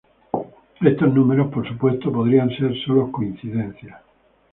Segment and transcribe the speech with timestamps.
[0.81, 4.01] Estos números, por supuesto, podrían ser sólo coincidencias.